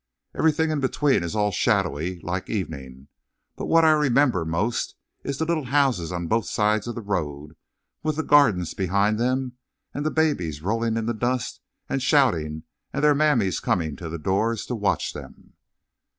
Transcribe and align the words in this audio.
"Everything 0.35 0.71
in 0.71 0.79
between 0.79 1.21
is 1.21 1.35
all 1.35 1.51
shadowy 1.51 2.19
like 2.21 2.49
evening, 2.49 3.07
but 3.55 3.67
what 3.67 3.85
I 3.85 3.91
remember 3.91 4.43
most 4.45 4.95
is 5.23 5.37
the 5.37 5.45
little 5.45 5.65
houses 5.65 6.11
on 6.11 6.25
both 6.25 6.47
sides 6.47 6.87
of 6.87 6.95
the 6.95 7.03
road 7.03 7.55
with 8.01 8.15
the 8.15 8.23
gardens 8.23 8.73
behind 8.73 9.19
them, 9.19 9.57
and 9.93 10.03
the 10.03 10.09
babies 10.09 10.63
rolling 10.63 10.97
in 10.97 11.05
the 11.05 11.13
dust 11.13 11.61
and 11.87 12.01
shouting 12.01 12.63
and 12.91 13.03
their 13.03 13.13
mammies 13.13 13.59
coming 13.59 13.95
to 13.97 14.09
the 14.09 14.17
doors 14.17 14.65
to 14.65 14.75
watch 14.75 15.13
them." 15.13 15.53